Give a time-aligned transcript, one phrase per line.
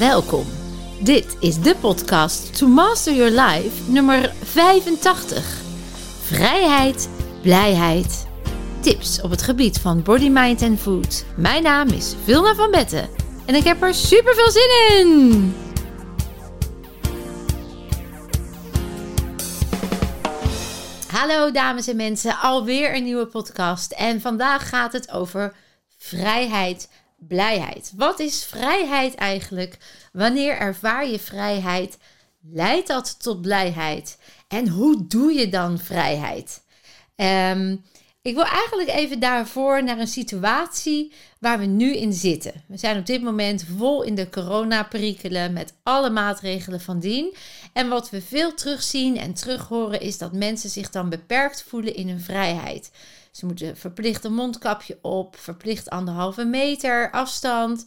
[0.00, 0.46] Welkom.
[1.00, 5.60] Dit is de podcast To Master Your Life nummer 85.
[6.22, 7.08] Vrijheid,
[7.42, 8.26] blijheid,
[8.80, 11.24] tips op het gebied van body, mind en food.
[11.36, 13.08] Mijn naam is Vilna van Betten
[13.46, 15.54] en ik heb er super veel zin in.
[21.12, 25.54] Hallo dames en mensen, alweer een nieuwe podcast en vandaag gaat het over
[25.98, 26.88] vrijheid,
[27.20, 27.92] blijheid.
[27.96, 29.76] Wat is vrijheid eigenlijk?
[30.12, 31.98] Wanneer ervaar je vrijheid?
[32.40, 34.18] Leidt dat tot blijheid?
[34.48, 36.62] En hoe doe je dan vrijheid?
[37.16, 37.84] Um,
[38.22, 42.64] ik wil eigenlijk even daarvoor naar een situatie waar we nu in zitten.
[42.66, 47.34] We zijn op dit moment vol in de coronaperikelen met alle maatregelen van dien.
[47.72, 52.08] En wat we veel terugzien en terughoren is dat mensen zich dan beperkt voelen in
[52.08, 52.90] hun vrijheid.
[53.30, 57.84] Ze moeten verplicht een mondkapje op, verplicht anderhalve meter afstand.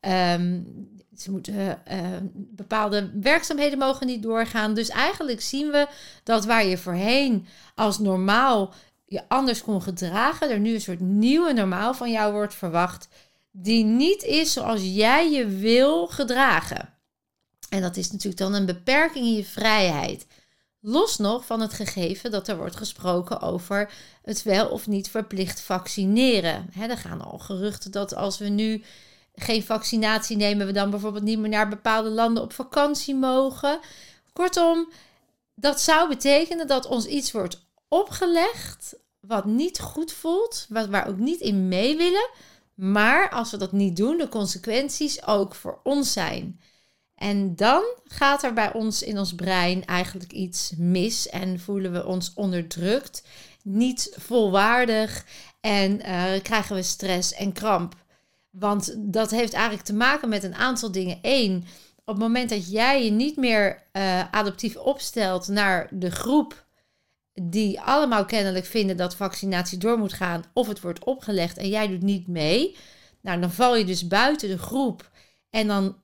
[0.00, 0.66] Um,
[1.16, 1.98] ze moeten uh,
[2.32, 4.74] bepaalde werkzaamheden mogen niet doorgaan.
[4.74, 5.86] Dus eigenlijk zien we
[6.22, 8.74] dat waar je voorheen als normaal
[9.14, 13.08] je anders kon gedragen, er nu een soort nieuwe normaal van jou wordt verwacht,
[13.50, 16.94] die niet is zoals jij je wil gedragen.
[17.68, 20.26] En dat is natuurlijk dan een beperking in je vrijheid.
[20.80, 23.92] Los nog van het gegeven dat er wordt gesproken over
[24.22, 26.68] het wel of niet verplicht vaccineren.
[26.72, 28.82] He, er gaan al geruchten dat als we nu
[29.34, 33.78] geen vaccinatie nemen, we dan bijvoorbeeld niet meer naar bepaalde landen op vakantie mogen.
[34.32, 34.88] Kortom,
[35.54, 38.94] dat zou betekenen dat ons iets wordt opgelegd
[39.26, 42.30] wat niet goed voelt, wat waar ook niet in mee willen.
[42.74, 46.60] Maar als we dat niet doen, de consequenties ook voor ons zijn.
[47.14, 52.06] En dan gaat er bij ons in ons brein eigenlijk iets mis en voelen we
[52.06, 53.22] ons onderdrukt,
[53.62, 55.24] niet volwaardig
[55.60, 57.94] en uh, krijgen we stress en kramp.
[58.50, 61.18] Want dat heeft eigenlijk te maken met een aantal dingen.
[61.22, 61.64] Eén,
[61.96, 66.63] op het moment dat jij je niet meer uh, adaptief opstelt naar de groep
[67.42, 71.88] die allemaal kennelijk vinden dat vaccinatie door moet gaan of het wordt opgelegd en jij
[71.88, 72.76] doet niet mee.
[73.20, 75.10] Nou, dan val je dus buiten de groep
[75.50, 75.96] en dan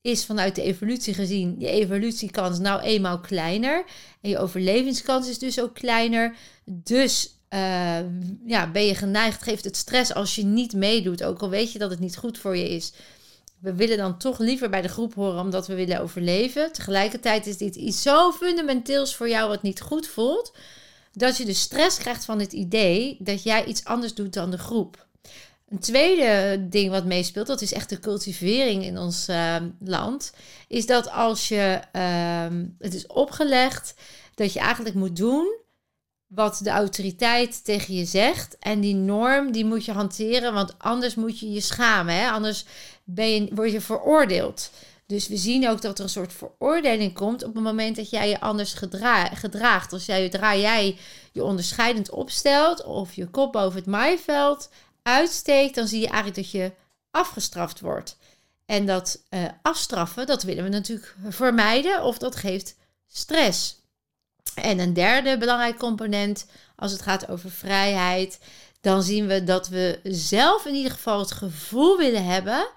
[0.00, 3.84] is vanuit de evolutie gezien je evolutiekans nou eenmaal kleiner
[4.20, 6.36] en je overlevingskans is dus ook kleiner.
[6.64, 7.98] Dus uh,
[8.46, 11.78] ja, ben je geneigd, geeft het stress als je niet meedoet, ook al weet je
[11.78, 12.92] dat het niet goed voor je is
[13.60, 16.72] we willen dan toch liever bij de groep horen omdat we willen overleven.
[16.72, 20.52] Tegelijkertijd is dit iets zo fundamenteels voor jou wat niet goed voelt,
[21.12, 24.58] dat je de stress krijgt van het idee dat jij iets anders doet dan de
[24.58, 25.06] groep.
[25.68, 30.32] Een tweede ding wat meespeelt, dat is echt de cultivering in ons uh, land,
[30.68, 33.94] is dat als je uh, het is opgelegd
[34.34, 35.64] dat je eigenlijk moet doen
[36.26, 38.58] wat de autoriteit tegen je zegt.
[38.58, 42.14] En die norm die moet je hanteren, want anders moet je je schamen.
[42.14, 42.30] Hè?
[42.30, 42.64] Anders
[43.06, 44.70] ben word je veroordeeld.
[45.06, 48.28] Dus we zien ook dat er een soort veroordeling komt op het moment dat jij
[48.28, 48.74] je anders
[49.32, 49.92] gedraagt.
[49.92, 50.98] Als jij, zodra jij
[51.32, 54.68] je onderscheidend opstelt of je kop boven het maaiveld
[55.02, 56.72] uitsteekt, dan zie je eigenlijk dat je
[57.10, 58.16] afgestraft wordt.
[58.64, 63.76] En dat uh, afstraffen, dat willen we natuurlijk vermijden of dat geeft stress.
[64.54, 66.46] En een derde belangrijk component
[66.76, 68.38] als het gaat over vrijheid,
[68.80, 72.68] dan zien we dat we zelf in ieder geval het gevoel willen hebben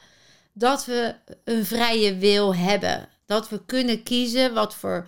[0.53, 3.09] dat we een vrije wil hebben.
[3.25, 5.07] Dat we kunnen kiezen wat voor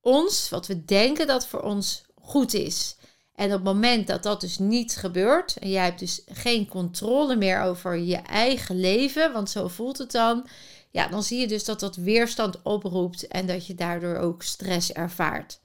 [0.00, 2.96] ons, wat we denken dat voor ons goed is.
[3.34, 7.36] En op het moment dat dat dus niet gebeurt, en jij hebt dus geen controle
[7.36, 10.46] meer over je eigen leven, want zo voelt het dan,
[10.90, 14.92] ja, dan zie je dus dat dat weerstand oproept en dat je daardoor ook stress
[14.92, 15.60] ervaart.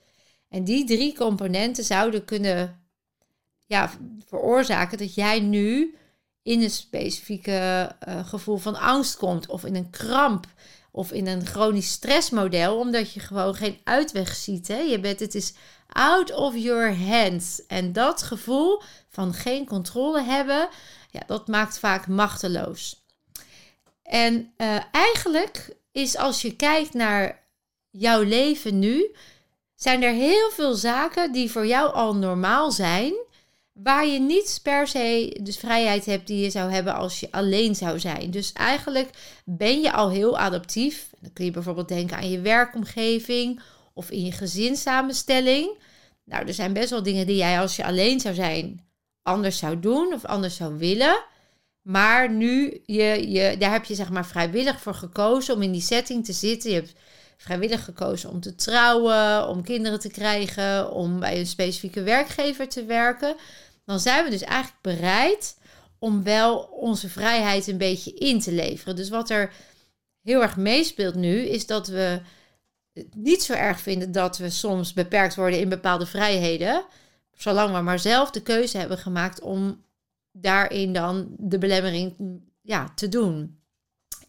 [0.49, 2.81] En die drie componenten zouden kunnen
[3.65, 3.91] ja,
[4.27, 5.95] veroorzaken dat jij nu
[6.43, 10.45] in een specifieke uh, gevoel van angst komt, of in een kramp,
[10.91, 14.67] of in een chronisch stressmodel, omdat je gewoon geen uitweg ziet.
[14.67, 14.77] Hè?
[14.77, 15.53] Je bent, het is
[15.89, 17.65] out of your hands.
[17.67, 20.69] En dat gevoel van geen controle hebben,
[21.11, 23.05] ja, dat maakt vaak machteloos.
[24.03, 27.43] En uh, eigenlijk is als je kijkt naar
[27.89, 29.15] jouw leven nu,
[29.75, 33.13] zijn er heel veel zaken die voor jou al normaal zijn,
[33.73, 37.75] waar je niet per se de vrijheid hebt die je zou hebben als je alleen
[37.75, 38.31] zou zijn.
[38.31, 39.09] Dus eigenlijk
[39.45, 41.09] ben je al heel adaptief.
[41.19, 43.61] Dan kun je bijvoorbeeld denken aan je werkomgeving
[43.93, 45.77] of in je gezinssamenstelling.
[46.23, 48.85] Nou, er zijn best wel dingen die jij als je alleen zou zijn
[49.23, 51.23] anders zou doen of anders zou willen.
[51.81, 55.81] Maar nu, je, je, daar heb je zeg maar vrijwillig voor gekozen om in die
[55.81, 56.69] setting te zitten.
[56.69, 56.93] Je hebt
[57.43, 62.85] vrijwillig gekozen om te trouwen, om kinderen te krijgen, om bij een specifieke werkgever te
[62.85, 63.35] werken,
[63.85, 65.57] dan zijn we dus eigenlijk bereid
[65.99, 68.95] om wel onze vrijheid een beetje in te leveren.
[68.95, 69.53] Dus wat er
[70.21, 72.21] heel erg meespeelt nu, is dat we
[72.93, 76.85] het niet zo erg vinden dat we soms beperkt worden in bepaalde vrijheden.
[77.33, 79.83] Zolang we maar zelf de keuze hebben gemaakt om
[80.31, 82.13] daarin dan de belemmering
[82.61, 83.62] ja, te doen.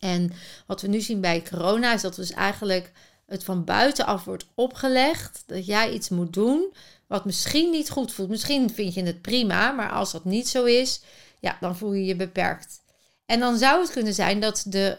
[0.04, 0.32] En
[0.66, 2.92] wat we nu zien bij corona is dat dus eigenlijk
[3.26, 6.74] het van buitenaf wordt opgelegd dat jij iets moet doen
[7.06, 8.28] wat misschien niet goed voelt.
[8.28, 11.00] Misschien vind je het prima, maar als dat niet zo is,
[11.40, 12.82] ja, dan voel je je beperkt.
[13.26, 14.98] En dan zou het kunnen zijn dat de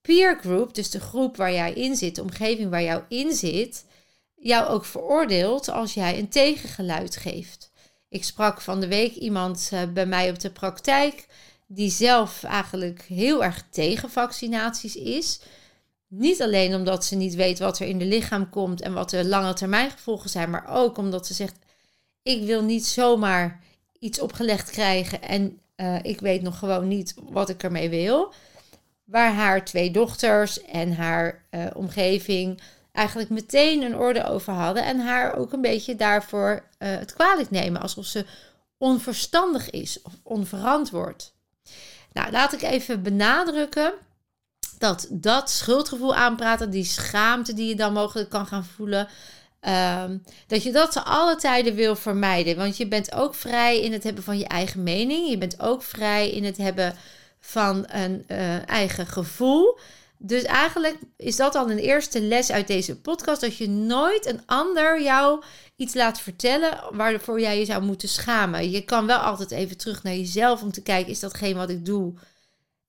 [0.00, 3.84] peer group, dus de groep waar jij in zit, de omgeving waar jou in zit,
[4.34, 7.70] jou ook veroordeelt als jij een tegengeluid geeft.
[8.08, 11.26] Ik sprak van de week iemand eh, bij mij op de praktijk
[11.70, 15.40] die zelf eigenlijk heel erg tegen vaccinaties is.
[16.06, 19.24] Niet alleen omdat ze niet weet wat er in de lichaam komt en wat de
[19.24, 21.56] lange termijn gevolgen zijn, maar ook omdat ze zegt:
[22.22, 23.60] Ik wil niet zomaar
[23.98, 28.32] iets opgelegd krijgen en uh, ik weet nog gewoon niet wat ik ermee wil.
[29.04, 32.60] Waar haar twee dochters en haar uh, omgeving
[32.92, 37.50] eigenlijk meteen een orde over hadden en haar ook een beetje daarvoor uh, het kwalijk
[37.50, 38.26] nemen, alsof ze
[38.78, 41.32] onverstandig is of onverantwoord.
[42.12, 43.92] Nou, laat ik even benadrukken
[44.78, 49.08] dat dat schuldgevoel aanpraten, die schaamte die je dan mogelijk kan gaan voelen,
[49.60, 52.56] um, dat je dat te alle tijden wil vermijden.
[52.56, 55.28] Want je bent ook vrij in het hebben van je eigen mening.
[55.28, 56.94] Je bent ook vrij in het hebben
[57.40, 59.78] van een uh, eigen gevoel.
[60.18, 64.42] Dus eigenlijk is dat al een eerste les uit deze podcast: dat je nooit een
[64.46, 65.42] ander jou
[65.78, 68.70] iets laat vertellen waarvoor jij je zou moeten schamen.
[68.70, 71.84] Je kan wel altijd even terug naar jezelf om te kijken: is datgene wat ik
[71.84, 72.14] doe,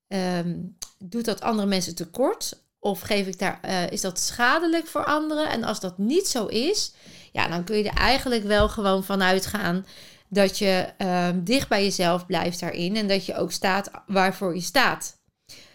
[0.07, 2.61] um, doet dat andere mensen tekort?
[2.79, 5.49] Of geef ik daar, uh, is dat schadelijk voor anderen?
[5.49, 6.93] En als dat niet zo is,
[7.31, 9.85] ja, dan kun je er eigenlijk wel gewoon van uitgaan
[10.27, 14.61] dat je um, dicht bij jezelf blijft daarin en dat je ook staat waarvoor je
[14.61, 15.17] staat.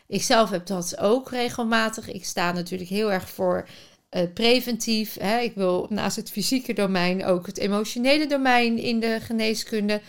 [0.07, 2.09] Ik zelf heb dat ook regelmatig.
[2.09, 3.69] Ik sta natuurlijk heel erg voor
[4.15, 5.17] uh, preventief.
[5.21, 5.39] Hè.
[5.39, 10.01] Ik wil naast het fysieke domein ook het emotionele domein in de geneeskunde.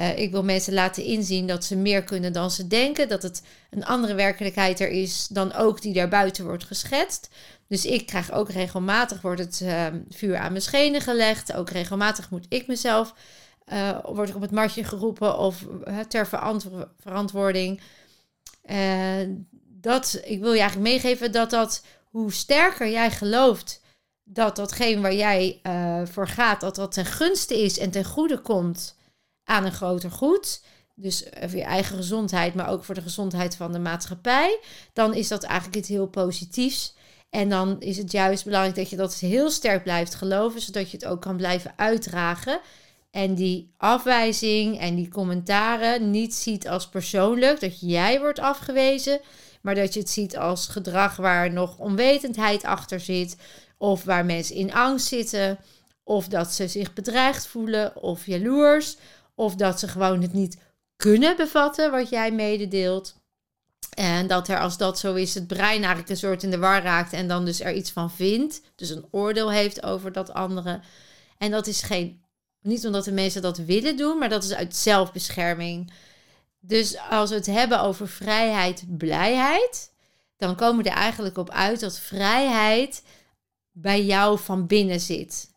[0.00, 3.08] Uh, ik wil mensen laten inzien dat ze meer kunnen dan ze denken.
[3.08, 7.28] Dat het een andere werkelijkheid er is dan ook die daarbuiten wordt geschetst.
[7.68, 11.52] Dus ik krijg ook regelmatig wordt het uh, vuur aan mijn schenen gelegd.
[11.52, 13.14] Ook regelmatig moet ik mezelf,
[13.72, 15.66] uh, op het matje geroepen of
[16.08, 17.80] ter verantwo verantwoording.
[19.80, 21.82] dat, ik wil je eigenlijk meegeven dat dat,
[22.18, 23.80] hoe sterker jij gelooft
[24.24, 25.60] dat datgene waar jij
[26.10, 28.96] voor gaat, dat dat ten gunste is en ten goede komt
[29.44, 30.62] aan een groter goed.
[30.94, 34.58] Dus voor je eigen gezondheid, maar ook voor de gezondheid van de maatschappij.
[34.92, 36.94] Dan is dat eigenlijk iets heel positiefs.
[37.30, 40.96] En dan is het juist belangrijk dat je dat heel sterk blijft geloven, zodat je
[40.96, 42.60] het ook kan blijven uitdragen.
[43.10, 49.20] En die afwijzing en die commentaren niet ziet als persoonlijk, dat jij wordt afgewezen,
[49.60, 53.36] maar dat je het ziet als gedrag waar nog onwetendheid achter zit,
[53.76, 55.58] of waar mensen in angst zitten,
[56.04, 58.96] of dat ze zich bedreigd voelen, of jaloers,
[59.34, 60.56] of dat ze gewoon het niet
[60.96, 63.16] kunnen bevatten wat jij mededeelt.
[63.94, 66.82] En dat er, als dat zo is, het brein eigenlijk een soort in de war
[66.82, 68.60] raakt en dan dus er iets van vindt.
[68.74, 70.80] Dus een oordeel heeft over dat andere.
[71.38, 72.22] En dat is geen,
[72.60, 75.92] niet omdat de mensen dat willen doen, maar dat is uit zelfbescherming.
[76.60, 79.92] Dus als we het hebben over vrijheid, blijheid,
[80.36, 83.02] dan komen we er eigenlijk op uit dat vrijheid
[83.72, 85.50] bij jou van binnen zit.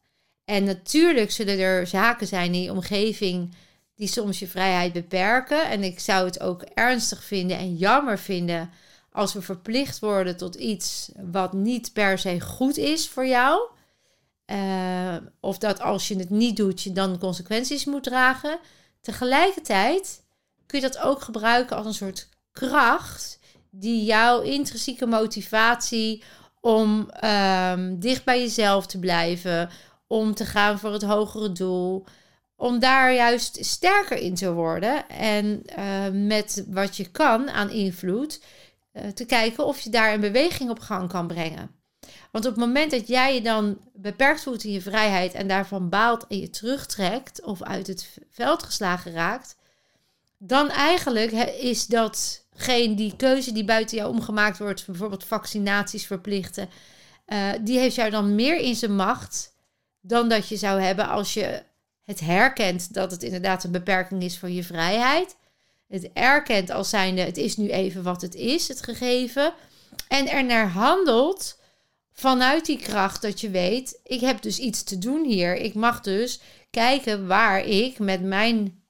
[0.46, 3.56] En natuurlijk zullen er zaken zijn in je omgeving
[3.96, 5.70] die soms je vrijheid beperken.
[5.70, 8.70] En ik zou het ook ernstig vinden en jammer vinden
[9.12, 13.70] als we verplicht worden tot iets wat niet per se goed is voor jou.
[14.46, 18.60] Uh, of dat als je het niet doet, je dan consequenties moet dragen.
[19.02, 20.24] Tegelijkertijd
[20.72, 26.24] kun je dat ook gebruiken als een soort kracht die jouw intrinsieke motivatie
[26.60, 29.70] om um, dicht bij jezelf te blijven,
[30.08, 32.06] om te gaan voor het hogere doel,
[32.56, 38.44] om daar juist sterker in te worden en uh, met wat je kan aan invloed
[38.94, 41.72] uh, te kijken of je daar een beweging op gang kan brengen.
[42.32, 45.90] Want op het moment dat jij je dan beperkt voelt in je vrijheid en daarvan
[45.90, 49.60] baalt en je terugtrekt of uit het veld geslagen raakt,
[50.44, 56.70] dan eigenlijk is dat geen die keuze die buiten jou omgemaakt wordt, bijvoorbeeld vaccinaties verplichten,
[57.28, 59.56] uh, die heeft jou dan meer in zijn macht
[60.00, 61.64] dan dat je zou hebben als je
[62.04, 65.36] het herkent dat het inderdaad een beperking is van je vrijheid.
[65.88, 69.54] Het erkent als zijnde, het is nu even wat het is, het gegeven.
[70.08, 71.60] En er naar handelt
[72.14, 75.56] vanuit die kracht dat je weet, ik heb dus iets te doen hier.
[75.56, 78.81] Ik mag dus kijken waar ik met mijn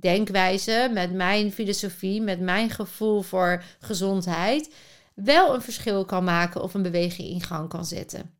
[0.00, 4.74] denkwijze, met mijn filosofie, met mijn gevoel voor gezondheid,
[5.14, 8.34] wel een verschil kan maken of een beweging in gang kan zetten.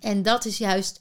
[0.00, 1.00] En dat is juist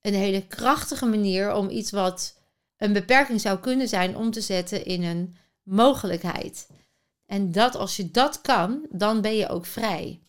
[0.00, 2.38] een hele krachtige manier om iets wat
[2.76, 6.68] een beperking zou kunnen zijn om te zetten in een mogelijkheid.
[7.26, 10.20] En dat als je dat kan, dan ben je ook vrij.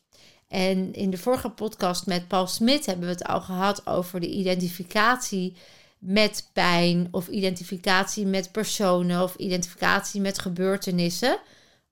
[0.47, 4.29] En in de vorige podcast met Paul Smit hebben we het al gehad over de
[4.29, 5.55] identificatie
[5.99, 11.33] met pijn of identificatie met personen of identificatie met gebeurtenissen.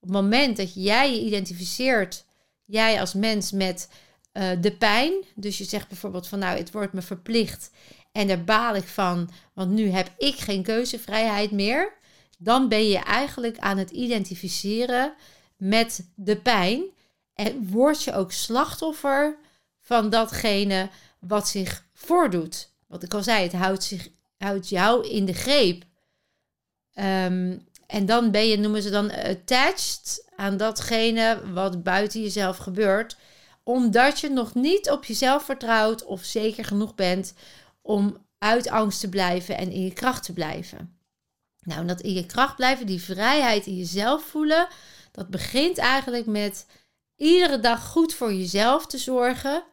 [0.00, 2.24] het moment dat jij je identificeert,
[2.64, 3.88] jij als mens met
[4.32, 7.70] uh, de pijn, dus je zegt bijvoorbeeld van nou het wordt me verplicht
[8.12, 11.92] en daar baal ik van, want nu heb ik geen keuzevrijheid meer,
[12.38, 15.14] dan ben je eigenlijk aan het identificeren
[15.56, 16.84] met de pijn
[17.34, 19.38] en word je ook slachtoffer
[19.80, 22.74] van datgene wat zich voordoet.
[22.86, 25.84] Wat ik al zei, het houdt, zich, houdt jou in de greep.
[26.92, 33.16] Ehm, en dan ben je, noemen ze dan attached aan datgene wat buiten jezelf gebeurt.
[33.62, 37.34] Omdat je nog niet op jezelf vertrouwt of zeker genoeg bent
[37.82, 40.98] om uit angst te blijven en in je kracht te blijven.
[41.60, 44.68] Nou, dat in je kracht blijven, die vrijheid in jezelf voelen,
[45.12, 46.66] dat begint eigenlijk met
[47.16, 49.64] iedere dag goed voor jezelf te zorgen.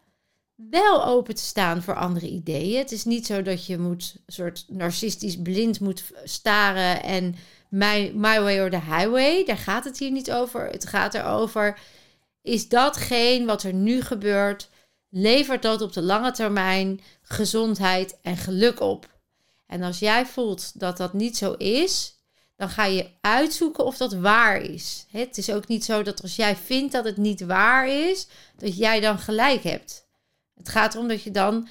[0.70, 2.78] Wel open te staan voor andere ideeën.
[2.78, 7.36] Het is niet zo dat je moet soort narcistisch blind moet staren en
[7.70, 9.46] my, my way or the highway.
[9.46, 10.68] Daar gaat het hier niet over.
[10.68, 11.80] Het gaat erover:
[12.42, 14.70] is datgene wat er nu gebeurt,
[15.10, 19.12] levert dat op de lange termijn gezondheid en geluk op?
[19.68, 22.18] En als jij voelt dat dat niet zo is,
[22.56, 25.06] dan ga je uitzoeken of dat waar is.
[25.12, 28.28] Het is ook niet zo dat als jij vindt dat het niet waar is,
[28.58, 30.03] dat jij dan gelijk hebt.
[30.58, 31.68] Het gaat erom dat je dan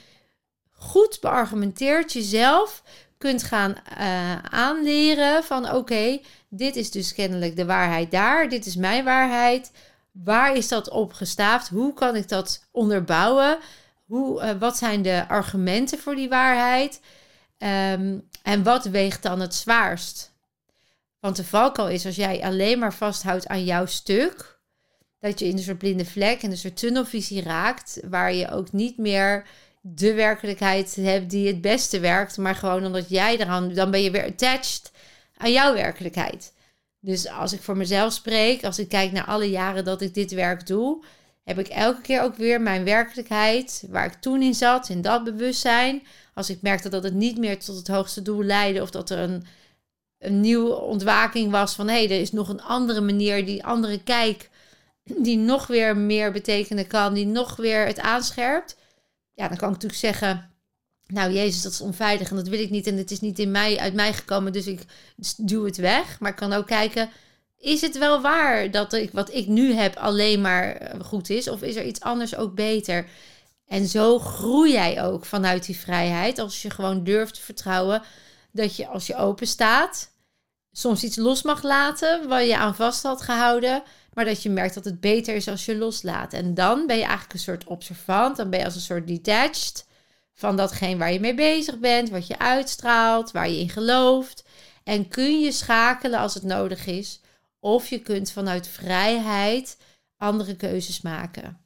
[0.70, 2.82] goed beargumenteerd jezelf
[3.18, 8.76] kunt gaan uh, aanleren van oké, dit is dus kennelijk de waarheid daar, dit is
[8.76, 9.72] mijn waarheid.
[10.12, 11.68] Waar is dat op gestaafd?
[11.68, 13.58] Hoe kan ik dat onderbouwen?
[14.04, 17.00] Hoe, uh, wat zijn de argumenten voor die waarheid?
[17.58, 20.32] Um, en wat weegt dan het zwaarst?
[21.20, 24.51] Want de valkuil is als jij alleen maar vasthoudt aan jouw stuk,
[25.22, 28.72] dat je in een soort blinde vlek en een soort tunnelvisie raakt, waar je ook
[28.72, 29.46] niet meer
[29.80, 34.10] de werkelijkheid hebt die het beste werkt, maar gewoon omdat jij eraan, dan ben je
[34.10, 34.90] weer attached
[35.36, 36.52] aan jouw werkelijkheid.
[37.00, 40.32] Dus als ik voor mezelf spreek, als ik kijk naar alle jaren dat ik dit
[40.32, 41.04] werk doe,
[41.44, 45.24] heb ik elke keer ook weer mijn werkelijkheid, waar ik toen in zat, in dat
[45.24, 46.02] bewustzijn.
[46.34, 49.18] Als ik merkte dat het niet meer tot het hoogste doel leidde of dat er
[49.18, 49.44] een
[50.22, 54.02] een nieuwe ontwaking was van hé, hey, er is nog een andere manier, die andere
[54.02, 54.50] kijk,
[55.04, 58.76] die nog weer meer betekenen kan, die nog weer het aanscherpt.
[59.34, 60.50] Ja, dan kan ik natuurlijk zeggen,
[61.06, 63.50] nou Jezus, dat is onveilig en dat wil ik niet en het is niet in
[63.50, 64.84] mij, uit mij gekomen, dus ik
[65.36, 66.20] duw het weg.
[66.20, 67.10] Maar ik kan ook kijken,
[67.58, 71.48] is het wel waar dat ik, wat ik nu heb alleen maar eh, goed is?
[71.48, 73.08] Of is er iets anders ook beter?
[73.66, 76.38] En zo groei jij ook vanuit die vrijheid.
[76.38, 78.02] Als je gewoon durft te vertrouwen
[78.50, 80.10] dat je als je open staat,
[80.72, 83.82] soms iets los mag laten waar je aan vast had gehouden.
[84.12, 86.32] Maar dat je merkt dat het beter is als je loslaat.
[86.32, 88.36] En dan ben je eigenlijk een soort observant.
[88.36, 89.86] Dan ben je als een soort detached
[90.34, 94.44] van datgene waar je mee bezig bent, wat je uitstraalt, waar je in gelooft.
[94.84, 97.20] En kun je schakelen als het nodig is.
[97.60, 99.76] Of je kunt vanuit vrijheid
[100.16, 101.60] andere keuzes maken.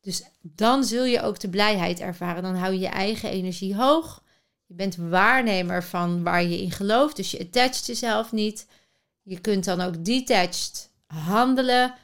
[0.00, 2.42] Dus dan zul je ook de blijheid ervaren.
[2.42, 4.22] Dan hou je je eigen energie hoog.
[4.66, 8.66] Je bent waarnemer van waar je in gelooft, dus je attached jezelf niet.
[9.22, 11.94] Je kunt dan ook detached handelen.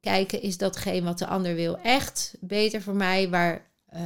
[0.00, 3.28] Kijken, is datgene wat de ander wil echt beter voor mij?
[3.28, 4.00] Waar, uh,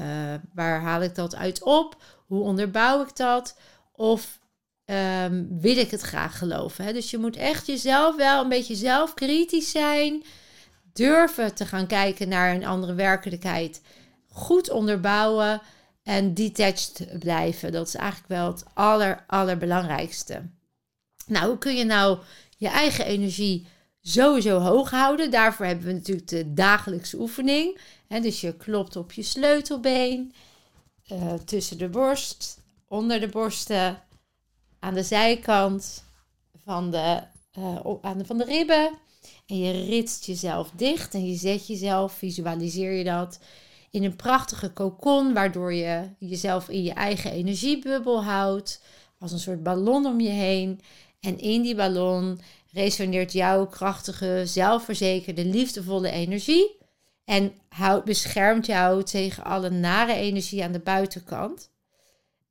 [0.54, 2.02] waar haal ik dat uit op?
[2.26, 3.56] Hoe onderbouw ik dat?
[3.92, 4.38] Of
[4.84, 6.84] um, wil ik het graag geloven?
[6.84, 6.92] Hè?
[6.92, 10.24] Dus je moet echt jezelf wel een beetje zelfkritisch zijn.
[10.92, 13.82] Durven te gaan kijken naar een andere werkelijkheid.
[14.28, 15.60] Goed onderbouwen
[16.02, 17.72] en detached blijven.
[17.72, 20.42] Dat is eigenlijk wel het aller, allerbelangrijkste.
[21.26, 22.18] Nou, hoe kun je nou
[22.56, 23.66] je eigen energie
[24.02, 25.30] sowieso hoog houden?
[25.30, 27.78] Daarvoor hebben we natuurlijk de dagelijkse oefening.
[28.08, 30.32] dus je klopt op je sleutelbeen,
[31.12, 34.02] uh, tussen de borst, onder de borsten,
[34.78, 36.04] aan de zijkant
[36.64, 37.22] van de,
[37.58, 38.90] uh, aan de, van de ribben.
[39.46, 43.38] En je ritst jezelf dicht en je zet jezelf, visualiseer je dat,
[43.90, 48.82] in een prachtige kokon, waardoor je jezelf in je eigen energiebubbel houdt,
[49.18, 50.80] als een soort ballon om je heen.
[51.20, 52.40] En in die ballon
[52.72, 56.80] resoneert jouw krachtige, zelfverzekerde, liefdevolle energie.
[57.24, 61.70] En houdt, beschermt jou tegen alle nare energie aan de buitenkant.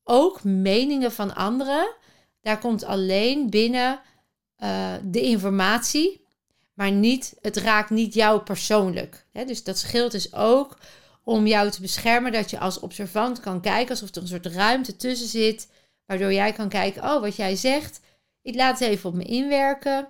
[0.04, 1.96] Ook meningen van anderen,
[2.42, 4.00] daar komt alleen binnen
[4.60, 6.22] uh, de informatie
[6.82, 9.26] maar niet, het raakt niet jou persoonlijk.
[9.32, 10.78] dus dat scheelt dus ook
[11.24, 14.96] om jou te beschermen, dat je als observant kan kijken, alsof er een soort ruimte
[14.96, 15.68] tussen zit,
[16.06, 18.00] waardoor jij kan kijken, oh, wat jij zegt,
[18.42, 20.10] ik laat het even op me inwerken.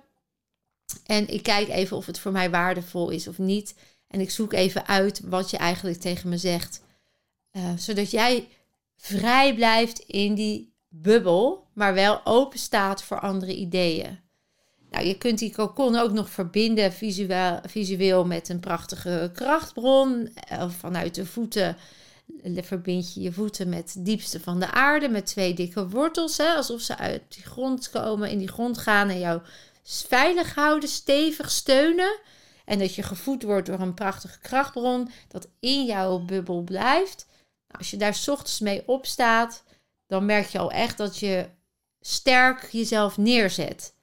[1.06, 3.74] En ik kijk even of het voor mij waardevol is of niet.
[4.08, 6.82] En ik zoek even uit wat je eigenlijk tegen me zegt.
[7.52, 8.48] Uh, zodat jij
[8.96, 14.20] vrij blijft in die bubbel, maar wel open staat voor andere ideeën.
[14.90, 20.32] Nou, je kunt die cocon ook nog verbinden visueel, visueel met een prachtige krachtbron.
[20.60, 21.76] Of vanuit de voeten
[22.54, 25.08] verbind je je voeten met het diepste van de aarde.
[25.08, 26.36] Met twee dikke wortels.
[26.36, 29.40] Hè, alsof ze uit die grond komen, in die grond gaan en jou
[29.84, 32.18] veilig houden, stevig steunen.
[32.64, 37.26] En dat je gevoed wordt door een prachtige krachtbron dat in jouw bubbel blijft.
[37.68, 39.64] Nou, als je daar ochtends mee opstaat,
[40.06, 41.48] dan merk je al echt dat je
[42.00, 43.94] sterk jezelf neerzet.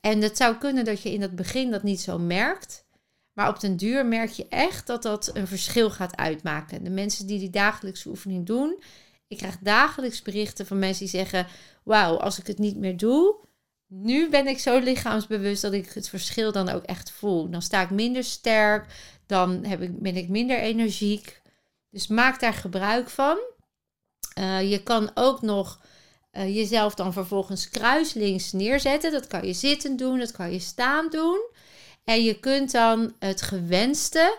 [0.00, 2.81] En het zou kunnen dat je in het begin dat niet zo merkt.
[3.32, 6.84] Maar op den duur merk je echt dat dat een verschil gaat uitmaken.
[6.84, 8.82] De mensen die die dagelijkse oefening doen.
[9.28, 11.46] Ik krijg dagelijks berichten van mensen die zeggen:
[11.82, 13.36] Wauw, als ik het niet meer doe,
[13.86, 17.50] nu ben ik zo lichaamsbewust dat ik het verschil dan ook echt voel.
[17.50, 18.86] Dan sta ik minder sterk,
[19.26, 21.42] dan heb ik, ben ik minder energiek.
[21.90, 23.38] Dus maak daar gebruik van.
[24.38, 25.80] Uh, je kan ook nog
[26.32, 29.12] uh, jezelf dan vervolgens kruislinks neerzetten.
[29.12, 31.40] Dat kan je zitten doen, dat kan je staan doen.
[32.04, 34.38] En je kunt dan het gewenste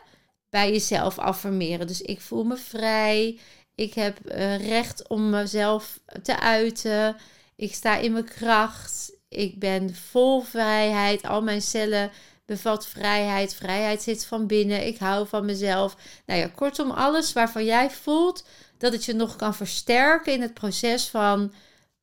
[0.50, 1.88] bij jezelf affirmeren.
[1.88, 3.39] Dus ik voel me vrij.
[3.75, 7.15] Ik heb uh, recht om mezelf te uiten.
[7.55, 9.12] Ik sta in mijn kracht.
[9.29, 11.24] Ik ben vol vrijheid.
[11.24, 12.12] Al mijn cellen
[12.46, 13.53] bevat vrijheid.
[13.53, 14.88] Vrijheid zit van binnen.
[14.88, 15.96] Ik hou van mezelf.
[16.25, 18.46] Nou ja, kortom, alles waarvan jij voelt
[18.77, 21.53] dat het je nog kan versterken in het proces van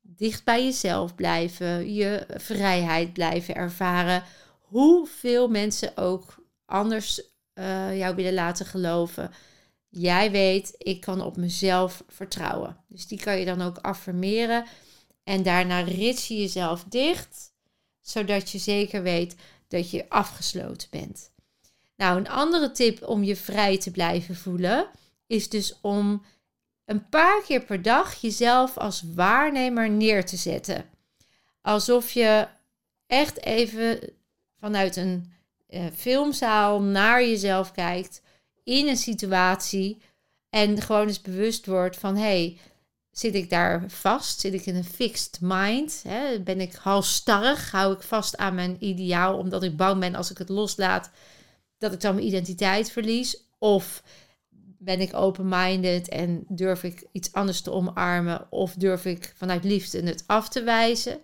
[0.01, 4.23] dicht bij jezelf blijven, je vrijheid blijven ervaren.
[4.71, 7.21] Hoeveel mensen ook anders
[7.53, 9.31] uh, jou willen laten geloven.
[9.89, 12.77] Jij weet, ik kan op mezelf vertrouwen.
[12.87, 14.65] Dus die kan je dan ook affirmeren.
[15.23, 17.53] En daarna rits je jezelf dicht,
[18.01, 19.35] zodat je zeker weet
[19.67, 21.31] dat je afgesloten bent.
[21.95, 24.87] Nou, een andere tip om je vrij te blijven voelen
[25.27, 26.25] is dus om
[26.85, 30.89] een paar keer per dag jezelf als waarnemer neer te zetten.
[31.61, 32.47] Alsof je
[33.07, 34.19] echt even
[34.61, 35.31] vanuit een
[35.69, 38.21] uh, filmzaal naar jezelf kijkt
[38.63, 40.01] in een situatie
[40.49, 42.57] en gewoon eens bewust wordt van hey,
[43.11, 44.39] zit ik daar vast?
[44.39, 46.01] Zit ik in een fixed mind?
[46.07, 46.39] Hè?
[46.39, 47.71] Ben ik halstarrig?
[47.71, 51.09] Hou ik vast aan mijn ideaal omdat ik bang ben als ik het loslaat
[51.77, 53.43] dat ik dan mijn identiteit verlies?
[53.57, 54.03] Of
[54.77, 60.03] ben ik open-minded en durf ik iets anders te omarmen of durf ik vanuit liefde
[60.03, 61.19] het af te wijzen?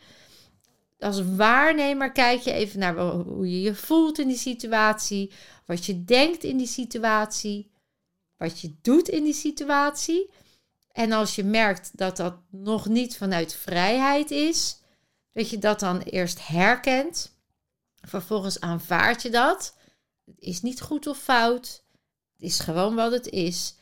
[1.00, 5.32] Als waarnemer kijk je even naar hoe je je voelt in die situatie,
[5.66, 7.72] wat je denkt in die situatie,
[8.38, 10.30] wat je doet in die situatie.
[10.92, 14.80] En als je merkt dat dat nog niet vanuit vrijheid is,
[15.34, 17.36] dat je dat dan eerst herkent.
[18.02, 19.76] Vervolgens aanvaard je dat.
[20.26, 21.84] Het is niet goed of fout.
[22.34, 23.76] Het is gewoon wat het is.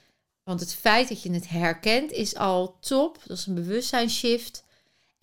[0.43, 3.19] Want het feit dat je het herkent is al top.
[3.25, 4.64] Dat is een bewustzijnsshift.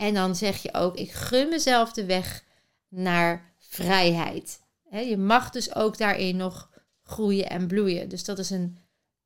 [0.03, 2.43] En dan zeg je ook: ik gun mezelf de weg
[2.89, 4.59] naar vrijheid.
[4.91, 6.69] je mag dus ook daarin nog
[7.03, 8.09] groeien en bloeien.
[8.09, 8.77] Dus dat is een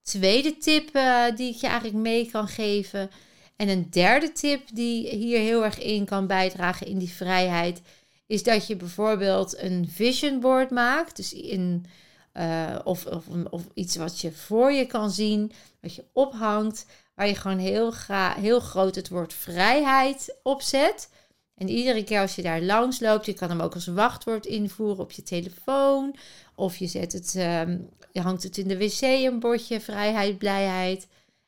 [0.02, 3.10] tweede tip uh, die ik je eigenlijk mee kan geven.
[3.56, 7.82] En een derde tip die hier heel erg in kan bijdragen in die vrijheid,
[8.28, 11.16] is dat je bijvoorbeeld een vision board maakt.
[11.16, 11.86] Dus in
[12.34, 16.86] uh, of, of, of, iets wat je voor je kan zien, wat je ophangt,
[17.18, 17.94] waar je gewoon heel,
[18.40, 21.10] heel groot het woord vrijheid opzet.
[21.56, 25.04] En iedere keer als je daar langs loopt, je kan hem ook als wachtwoord invoeren
[25.04, 26.16] op je telefoon.
[26.56, 31.08] Of je, zet het, um, je hangt het in de wc, een bordje vrijheid, blijheid.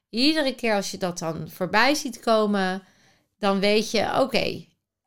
[0.10, 2.84] Iedere keer als je dat dan voorbij ziet komen,
[3.40, 4.66] dan weet je, oké,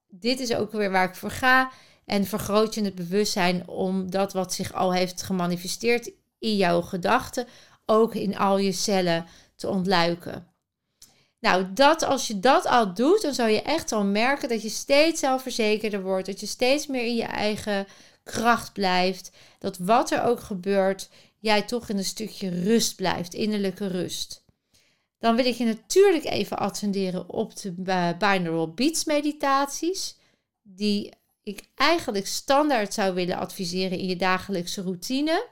[0.08, 1.70] dit is ook weer waar ik voor ga.
[2.04, 7.46] En vergroot je het bewustzijn om dat wat zich al heeft gemanifesteerd in jouw gedachten,
[7.86, 10.51] ook in al je cellen te ontluiken.
[11.42, 14.68] Nou, dat, als je dat al doet, dan zal je echt al merken dat je
[14.68, 16.26] steeds zelfverzekerder wordt.
[16.26, 17.86] Dat je steeds meer in je eigen
[18.22, 19.30] kracht blijft.
[19.58, 24.44] Dat wat er ook gebeurt, jij toch in een stukje rust blijft, innerlijke rust.
[25.18, 27.72] Dan wil ik je natuurlijk even attenderen op de
[28.18, 30.16] binaural beats meditaties.
[30.62, 35.46] Die ik eigenlijk standaard zou willen adviseren in je dagelijkse routine.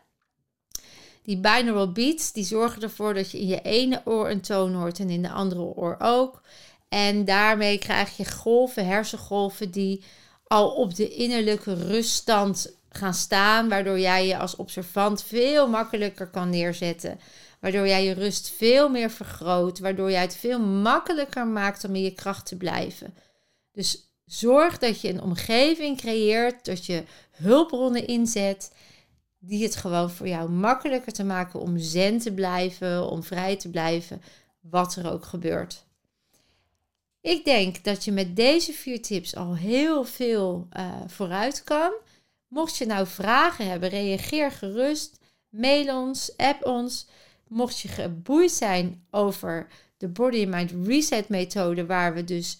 [1.23, 4.99] Die binaural beats die zorgen ervoor dat je in je ene oor een toon hoort
[4.99, 6.43] en in de andere oor ook.
[6.89, 10.05] En daarmee krijg je golven, hersengolven die
[10.47, 16.51] al op de innerlijke ruststand gaan staan, waardoor jij je als observant veel makkelijker kan
[16.51, 17.21] neerzetten.
[17.61, 22.03] Waardoor jij je rust veel meer vergroot, waardoor jij het veel makkelijker maakt om in
[22.03, 23.15] je kracht te blijven.
[23.73, 28.73] Dus zorg dat je een omgeving creëert, dat je hulpbronnen inzet,
[29.41, 33.71] die het gewoon voor jou makkelijker te maken om zen te blijven, om vrij te
[33.71, 34.23] blijven,
[34.61, 35.85] wat er ook gebeurt.
[37.21, 41.93] Ik denk dat je met deze vier tips al heel veel uh, vooruit kan.
[42.49, 45.19] Mocht je nou vragen hebben, reageer gerust.
[45.49, 47.07] Mail ons, app ons.
[47.49, 52.59] Mocht je geboeid zijn over de Body Mind Reset methode, waar we dus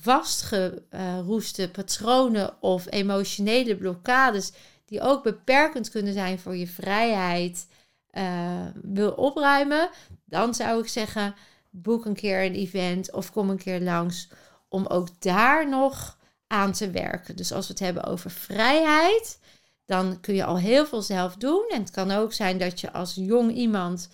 [0.00, 4.52] vastgeroeste patronen of emotionele blokkades,
[4.84, 7.66] die ook beperkend kunnen zijn voor je vrijheid,
[8.12, 9.90] uh, wil opruimen,
[10.24, 11.34] dan zou ik zeggen:
[11.70, 14.28] boek een keer een event of kom een keer langs
[14.68, 17.36] om ook daar nog aan te werken.
[17.36, 19.38] Dus als we het hebben over vrijheid,
[19.86, 21.64] dan kun je al heel veel zelf doen.
[21.70, 24.08] En het kan ook zijn dat je als jong iemand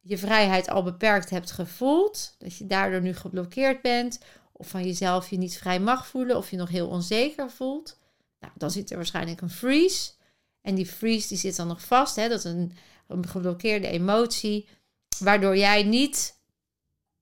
[0.00, 4.20] je vrijheid al beperkt hebt gevoeld, dat je daardoor nu geblokkeerd bent,
[4.52, 7.98] of van jezelf je niet vrij mag voelen, of je nog heel onzeker voelt.
[8.46, 10.10] Nou, dan zit er waarschijnlijk een freeze.
[10.62, 12.16] En die freeze die zit dan nog vast.
[12.16, 12.28] Hè?
[12.28, 12.72] Dat is een,
[13.08, 14.68] een geblokkeerde emotie,
[15.18, 16.34] waardoor jij niet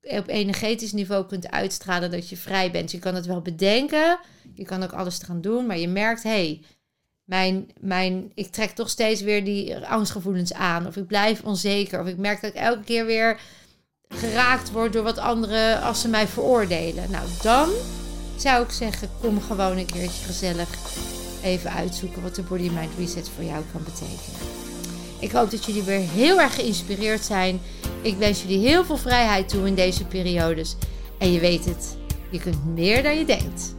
[0.01, 2.91] op energetisch niveau kunt uitstralen dat je vrij bent.
[2.91, 4.19] Je kan het wel bedenken,
[4.55, 6.63] je kan ook alles gaan doen, maar je merkt, hé, hey,
[7.25, 10.87] mijn, mijn, ik trek toch steeds weer die angstgevoelens aan.
[10.87, 12.01] Of ik blijf onzeker.
[12.01, 13.41] Of ik merk dat ik elke keer weer
[14.09, 17.11] geraakt word door wat anderen als ze mij veroordelen.
[17.11, 17.69] Nou, dan
[18.37, 20.69] zou ik zeggen, kom gewoon een keertje gezellig
[21.45, 24.41] even uitzoeken wat de Body Mind Reset voor jou kan betekenen.
[25.19, 27.61] Ik hoop dat jullie weer heel erg geïnspireerd zijn.
[28.03, 30.77] Ik wens jullie heel veel vrijheid toe in deze periodes.
[31.19, 31.97] En je weet het,
[32.31, 33.75] je kunt meer dan je denkt.